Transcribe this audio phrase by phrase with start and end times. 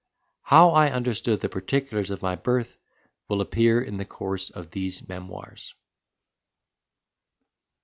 [0.41, 2.75] How I understood the particulars of my birth
[3.27, 5.75] will appear in the course of these memoirs.